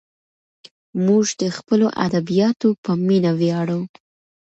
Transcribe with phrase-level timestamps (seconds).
[1.05, 3.79] موږ د خپلو ادیبانو په مینه ویاړو.